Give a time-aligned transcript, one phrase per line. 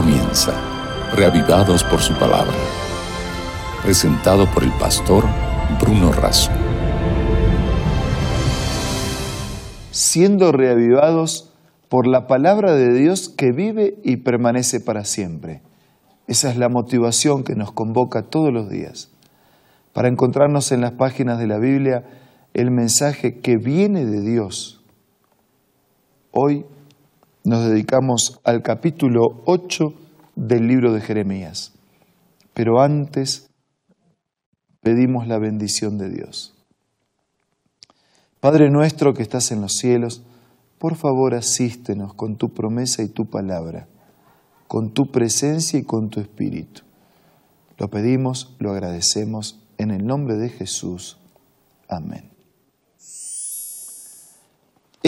[0.00, 0.52] comienza,
[1.16, 2.54] reavivados por su palabra.
[3.82, 5.24] Presentado por el pastor
[5.80, 6.52] Bruno Razo.
[9.90, 11.52] Siendo reavivados
[11.88, 15.62] por la palabra de Dios que vive y permanece para siempre.
[16.28, 19.10] Esa es la motivación que nos convoca todos los días.
[19.92, 22.04] Para encontrarnos en las páginas de la Biblia
[22.54, 24.80] el mensaje que viene de Dios.
[26.30, 26.66] Hoy
[27.48, 29.94] nos dedicamos al capítulo 8
[30.36, 31.72] del libro de Jeremías.
[32.52, 33.48] Pero antes
[34.82, 36.54] pedimos la bendición de Dios.
[38.40, 40.22] Padre nuestro que estás en los cielos,
[40.78, 43.88] por favor asístenos con tu promesa y tu palabra,
[44.66, 46.82] con tu presencia y con tu espíritu.
[47.78, 51.16] Lo pedimos, lo agradecemos en el nombre de Jesús.
[51.88, 52.37] Amén.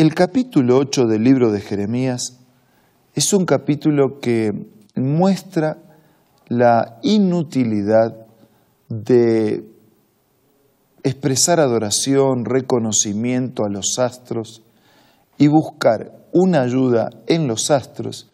[0.00, 2.38] El capítulo 8 del libro de Jeremías
[3.14, 5.76] es un capítulo que muestra
[6.48, 8.16] la inutilidad
[8.88, 9.62] de
[11.02, 14.62] expresar adoración, reconocimiento a los astros
[15.36, 18.30] y buscar una ayuda en los astros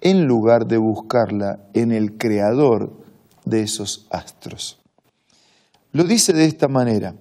[0.00, 2.90] en lugar de buscarla en el creador
[3.44, 4.80] de esos astros.
[5.92, 7.14] Lo dice de esta manera,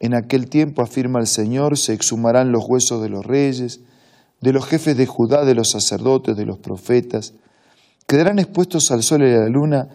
[0.00, 3.80] en aquel tiempo, afirma el Señor, se exhumarán los huesos de los reyes,
[4.40, 7.32] de los jefes de Judá, de los sacerdotes, de los profetas.
[8.06, 9.88] Quedarán expuestos al sol y a la luna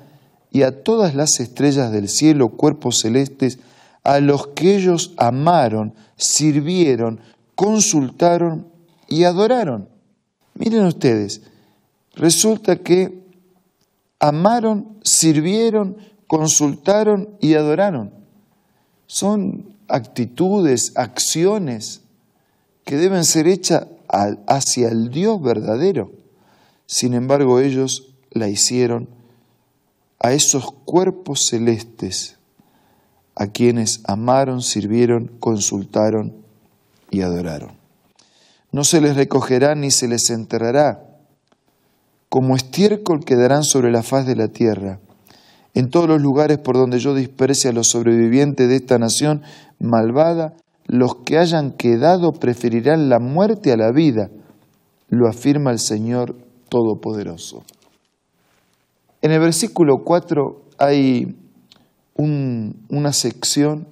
[0.52, 3.60] y a todas las estrellas del cielo, cuerpos celestes,
[4.04, 7.20] a los que ellos amaron, sirvieron,
[7.56, 8.68] consultaron
[9.08, 9.88] y adoraron.
[10.56, 11.42] Miren ustedes,
[12.16, 13.24] resulta que
[14.20, 18.14] amaron, sirvieron, consultaron y adoraron.
[19.06, 22.02] Son actitudes, acciones
[22.86, 23.88] que deben ser hechas
[24.48, 26.12] hacia el Dios verdadero.
[26.86, 29.10] Sin embargo, ellos la hicieron
[30.20, 32.38] a esos cuerpos celestes,
[33.36, 36.36] a quienes amaron, sirvieron, consultaron
[37.10, 37.72] y adoraron.
[38.72, 41.08] No se les recogerá ni se les enterrará,
[42.30, 45.00] como estiércol quedarán sobre la faz de la tierra
[45.74, 49.42] en todos los lugares por donde yo disperse a los sobrevivientes de esta nación
[49.82, 50.54] malvada,
[50.86, 54.30] los que hayan quedado preferirán la muerte a la vida,
[55.10, 56.36] lo afirma el Señor
[56.70, 57.64] Todopoderoso.
[59.22, 61.36] En el versículo 4 hay
[62.16, 63.88] una sección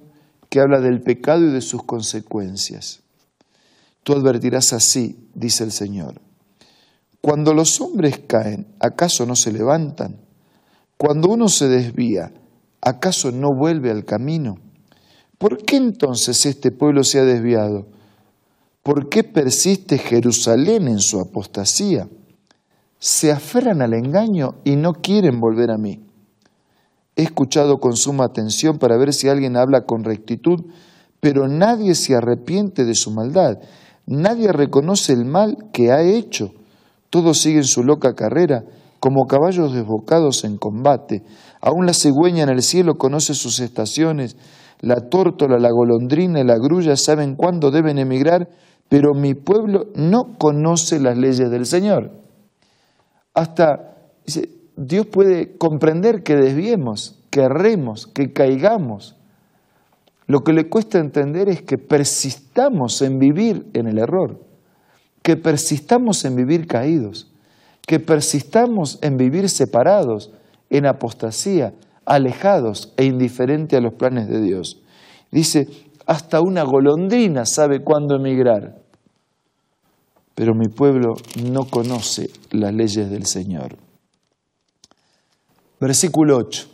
[0.48, 3.02] que habla del pecado y de sus consecuencias.
[4.02, 6.20] Tú advertirás así, dice el Señor.
[7.20, 10.16] Cuando los hombres caen, ¿acaso no se levantan?
[10.96, 12.32] Cuando uno se desvía,
[12.80, 14.56] ¿acaso no vuelve al camino?
[15.40, 17.86] ¿Por qué entonces este pueblo se ha desviado?
[18.82, 22.10] ¿Por qué persiste Jerusalén en su apostasía?
[22.98, 26.04] Se aferran al engaño y no quieren volver a mí.
[27.16, 30.60] He escuchado con suma atención para ver si alguien habla con rectitud,
[31.20, 33.60] pero nadie se arrepiente de su maldad,
[34.04, 36.52] nadie reconoce el mal que ha hecho,
[37.08, 38.64] todos siguen su loca carrera
[38.98, 41.22] como caballos desbocados en combate.
[41.62, 44.36] Aún la cigüeña en el cielo conoce sus estaciones,
[44.80, 48.48] la tórtola, la golondrina y la grulla saben cuándo deben emigrar,
[48.88, 52.10] pero mi pueblo no conoce las leyes del Señor.
[53.34, 53.96] Hasta
[54.76, 59.16] Dios puede comprender que desviemos, que erremos, que caigamos.
[60.26, 64.40] Lo que le cuesta entender es que persistamos en vivir en el error,
[65.22, 67.30] que persistamos en vivir caídos
[67.90, 70.30] que persistamos en vivir separados,
[70.70, 71.74] en apostasía,
[72.10, 74.82] alejados e indiferentes a los planes de Dios.
[75.30, 75.68] Dice,
[76.06, 78.82] hasta una golondrina sabe cuándo emigrar,
[80.34, 83.76] pero mi pueblo no conoce las leyes del Señor.
[85.78, 86.68] Versículo 8.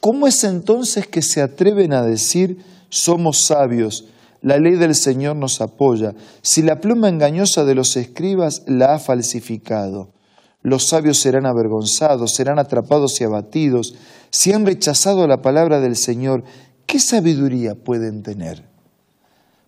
[0.00, 4.06] ¿Cómo es entonces que se atreven a decir somos sabios?
[4.40, 6.14] La ley del Señor nos apoya.
[6.40, 10.08] Si la pluma engañosa de los escribas la ha falsificado
[10.62, 13.94] los sabios serán avergonzados, serán atrapados y abatidos.
[14.30, 16.44] Si han rechazado la palabra del Señor,
[16.86, 18.68] ¿qué sabiduría pueden tener?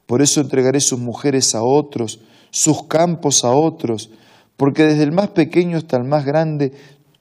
[0.06, 2.20] Por eso entregaré sus mujeres a otros,
[2.50, 4.10] sus campos a otros,
[4.56, 6.72] porque desde el más pequeño hasta el más grande,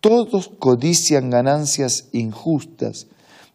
[0.02, 3.08] todos codician ganancias injustas.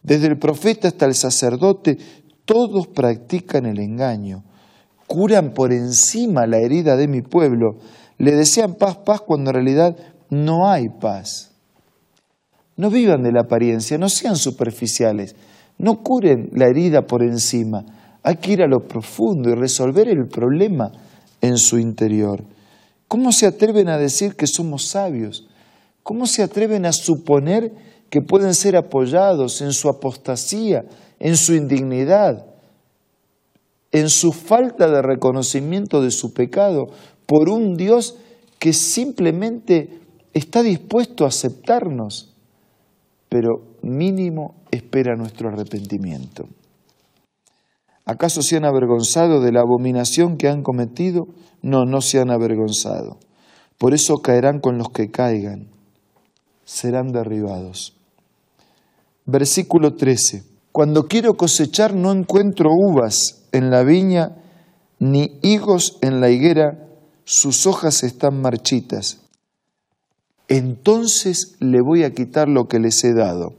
[0.03, 1.97] Desde el profeta hasta el sacerdote,
[2.45, 4.43] todos practican el engaño.
[5.07, 7.77] Curan por encima la herida de mi pueblo
[8.17, 9.95] le desean paz, paz, cuando en realidad
[10.29, 11.51] no hay paz.
[12.77, 15.35] No vivan de la apariencia, no sean superficiales,
[15.77, 17.85] no curen la herida por encima.
[18.23, 20.91] Hay que ir a lo profundo y resolver el problema
[21.41, 22.43] en su interior.
[23.07, 25.47] ¿Cómo se atreven a decir que somos sabios?
[26.03, 27.71] ¿Cómo se atreven a suponer
[28.09, 30.85] que pueden ser apoyados en su apostasía,
[31.19, 32.45] en su indignidad,
[33.91, 36.89] en su falta de reconocimiento de su pecado
[37.25, 38.17] por un Dios
[38.59, 39.99] que simplemente
[40.33, 42.33] está dispuesto a aceptarnos,
[43.29, 46.47] pero mínimo espera nuestro arrepentimiento?
[48.05, 51.27] ¿Acaso se han avergonzado de la abominación que han cometido?
[51.63, 53.17] No, no se han avergonzado.
[53.79, 55.67] Por eso caerán con los que caigan,
[56.63, 57.97] serán derribados.
[59.25, 60.43] Versículo 13.
[60.71, 64.37] Cuando quiero cosechar no encuentro uvas en la viña,
[64.99, 66.84] ni higos en la higuera,
[67.25, 69.19] sus hojas están marchitas.
[70.47, 73.55] Entonces le voy a quitar lo que les he dado.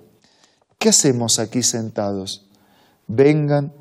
[0.78, 2.48] ¿Qué hacemos aquí sentados?
[3.08, 3.72] Vengan,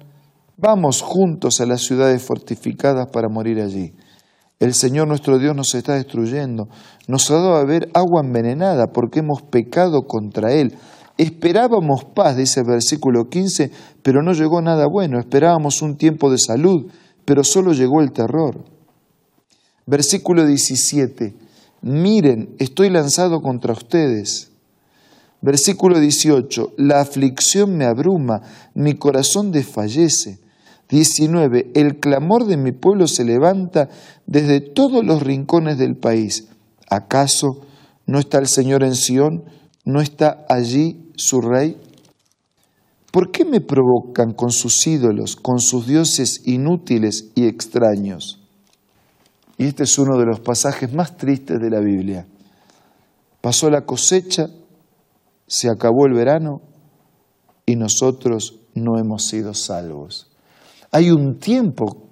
[0.58, 3.94] Vamos juntos a las ciudades fortificadas para morir allí.
[4.58, 6.70] El Señor nuestro Dios nos está destruyendo.
[7.10, 10.78] Nos ha dado a beber agua envenenada porque hemos pecado contra Él.
[11.18, 13.70] Esperábamos paz, dice el versículo 15,
[14.02, 15.20] pero no llegó nada bueno.
[15.20, 16.90] Esperábamos un tiempo de salud,
[17.26, 18.64] pero solo llegó el terror.
[19.86, 21.36] Versículo 17.
[21.82, 24.52] Miren, estoy lanzado contra ustedes.
[25.42, 26.74] Versículo 18.
[26.78, 28.42] La aflicción me abruma,
[28.74, 30.40] mi corazón desfallece.
[30.90, 31.72] 19.
[31.76, 33.90] El clamor de mi pueblo se levanta
[34.26, 36.48] desde todos los rincones del país.
[36.90, 37.62] ¿Acaso
[38.08, 39.44] no está el Señor en Sión?
[39.84, 41.78] ¿No está allí su rey?
[43.12, 48.44] ¿Por qué me provocan con sus ídolos, con sus dioses inútiles y extraños?
[49.57, 52.25] Y este es uno de los pasajes más tristes de la Biblia.
[53.42, 54.48] Pasó la cosecha,
[55.48, 56.62] se acabó el verano
[57.66, 60.31] y nosotros no hemos sido salvos.
[60.92, 62.10] Hay un tiempo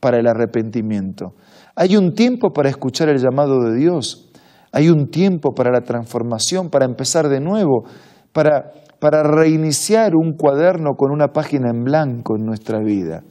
[0.00, 1.34] para el arrepentimiento.
[1.74, 4.30] Hay un tiempo para escuchar el llamado de Dios.
[4.70, 7.84] Hay un tiempo para la transformación, para empezar de nuevo,
[8.32, 13.22] para, para reiniciar un cuaderno con una página en blanco en nuestra vida.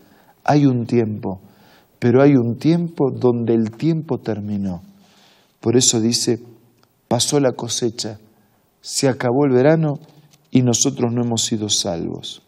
[0.44, 1.42] Hay un tiempo,
[2.04, 4.82] pero hay un tiempo donde el tiempo terminó.
[5.62, 6.38] Por eso dice,
[7.08, 8.20] pasó la cosecha,
[8.82, 10.00] se acabó el verano
[10.52, 12.42] y nosotros no hemos sido salvos.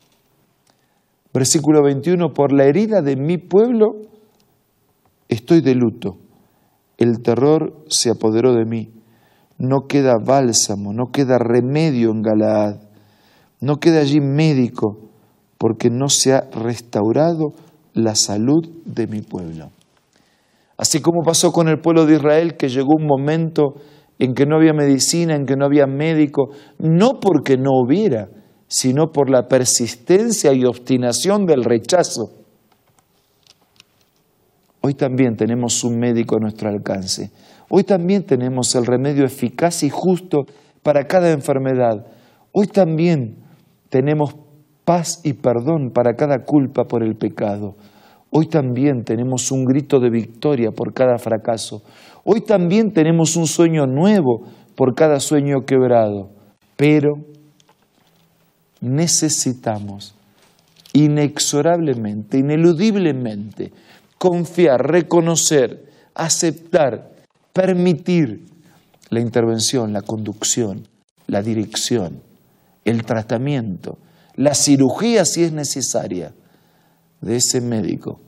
[1.34, 3.96] Versículo 21, por la herida de mi pueblo
[5.30, 6.18] estoy de luto.
[6.98, 8.92] El terror se apoderó de mí.
[9.58, 12.82] No queda bálsamo, no queda remedio en Galaad.
[13.62, 14.98] No queda allí médico,
[15.58, 17.54] porque no se ha restaurado
[17.96, 19.72] la salud de mi pueblo.
[20.78, 23.76] Así como pasó con el pueblo de Israel, que llegó un momento
[24.20, 28.30] en que no había medicina, en que no había médico, no porque no hubiera,
[28.68, 32.32] sino por la persistencia y obstinación del rechazo.
[34.82, 37.32] Hoy también tenemos un médico a nuestro alcance.
[37.70, 40.46] Hoy también tenemos el remedio eficaz y justo
[40.84, 42.06] para cada enfermedad.
[42.52, 43.38] Hoy también
[43.90, 44.36] tenemos
[44.86, 47.76] paz y perdón para cada culpa por el pecado.
[48.30, 51.84] Hoy también tenemos un grito de victoria por cada fracaso.
[52.24, 54.46] Hoy también tenemos un sueño nuevo
[54.76, 56.30] por cada sueño quebrado.
[56.76, 57.16] Pero
[58.82, 60.16] necesitamos
[60.94, 63.72] inexorablemente, ineludiblemente,
[64.18, 67.12] confiar, reconocer, aceptar,
[67.54, 68.46] permitir
[69.10, 70.88] la intervención, la conducción,
[71.28, 72.22] la dirección,
[72.86, 73.98] el tratamiento,
[74.36, 76.34] la cirugía si es necesaria
[77.22, 78.20] de ese médico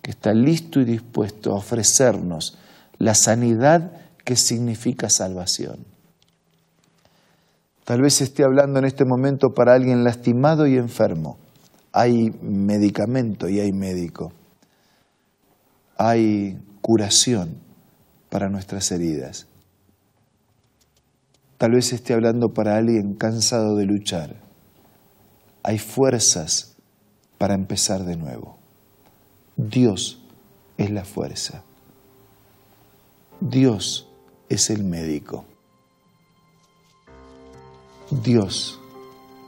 [0.00, 2.56] que está listo y dispuesto a ofrecernos
[2.98, 3.92] la sanidad
[4.24, 5.84] que significa salvación.
[7.84, 11.38] Tal vez esté hablando en este momento para alguien lastimado y enfermo.
[11.92, 14.32] Hay medicamento y hay médico.
[15.96, 17.60] Hay curación
[18.28, 19.46] para nuestras heridas.
[21.58, 24.45] Tal vez esté hablando para alguien cansado de luchar.
[25.66, 26.76] Hay fuerzas
[27.38, 28.56] para empezar de nuevo.
[29.56, 30.20] Dios
[30.78, 31.64] es la fuerza.
[33.40, 34.06] Dios
[34.48, 35.44] es el médico.
[38.12, 38.78] Dios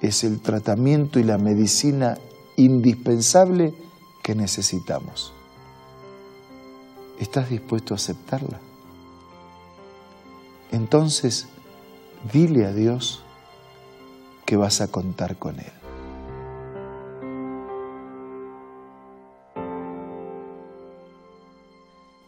[0.03, 2.19] es el tratamiento y la medicina
[2.57, 3.73] indispensable
[4.25, 5.33] que necesitamos.
[7.21, 8.59] ¿Estás dispuesto a aceptarla?
[10.73, 11.47] Entonces,
[12.33, 13.23] dile a Dios
[14.45, 15.78] que vas a contar con Él.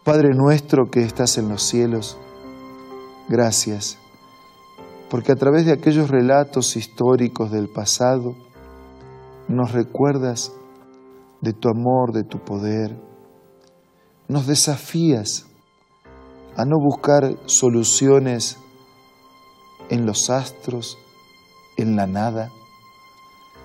[0.04, 2.16] Padre nuestro que estás en los cielos,
[3.28, 3.99] gracias
[5.11, 8.37] porque a través de aquellos relatos históricos del pasado
[9.49, 10.52] nos recuerdas
[11.40, 12.97] de tu amor, de tu poder,
[14.28, 15.47] nos desafías
[16.57, 18.57] a no buscar soluciones
[19.88, 20.97] en los astros,
[21.76, 22.50] en la nada,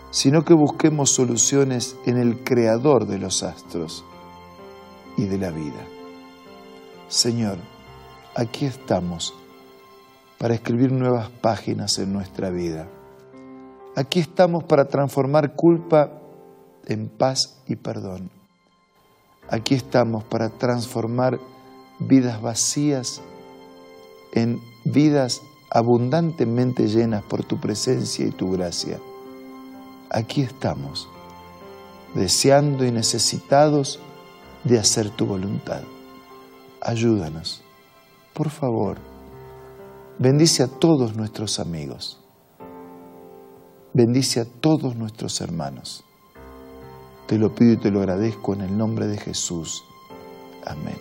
[0.09, 4.03] sino que busquemos soluciones en el creador de los astros
[5.15, 5.94] y de la vida.
[7.07, 7.59] Señor,
[8.35, 9.35] aquí estamos
[10.39, 12.87] para escribir nuevas páginas en nuestra vida.
[13.95, 16.11] Aquí estamos para transformar culpa
[16.85, 18.31] en paz y perdón.
[19.47, 21.39] Aquí estamos para transformar
[21.99, 23.21] vidas vacías
[24.33, 28.99] en vidas abundantemente llenas por tu presencia y tu gracia.
[30.09, 31.07] Aquí estamos,
[32.15, 33.99] deseando y necesitados
[34.63, 35.83] de hacer tu voluntad.
[36.87, 37.63] Ayúdanos,
[38.35, 38.97] por favor.
[40.19, 42.23] Bendice a todos nuestros amigos.
[43.91, 46.03] Bendice a todos nuestros hermanos.
[47.25, 49.83] Te lo pido y te lo agradezco en el nombre de Jesús.
[50.63, 50.97] Amén.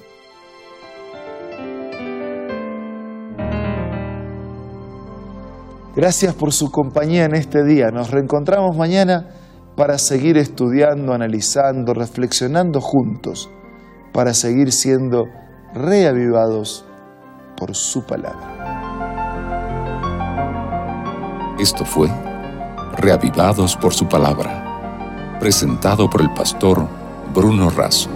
[5.94, 7.90] Gracias por su compañía en este día.
[7.90, 9.34] Nos reencontramos mañana
[9.76, 13.50] para seguir estudiando, analizando, reflexionando juntos,
[14.14, 15.26] para seguir siendo
[15.74, 16.84] reavivados
[17.56, 18.50] por su palabra.
[21.58, 22.08] Esto fue
[22.96, 24.64] Reavivados por su palabra
[25.40, 26.86] presentado por el pastor
[27.34, 28.08] Bruno Razo.